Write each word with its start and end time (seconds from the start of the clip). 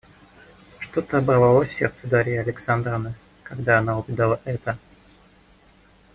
Что-то 0.79 1.19
оборвалось 1.19 1.69
в 1.69 1.75
сердце 1.75 2.07
Дарьи 2.07 2.35
Александровны, 2.35 3.13
когда 3.43 3.77
она 3.77 3.99
увидала 3.99 4.41
это. 4.45 4.79